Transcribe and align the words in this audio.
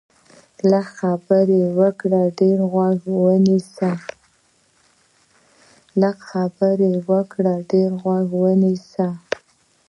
لږې 0.71 0.89
خبرې 0.97 1.61
وکړه، 1.79 2.23
ډېر 7.75 7.89
غوږ 8.05 8.35
ونیسه 8.41 9.09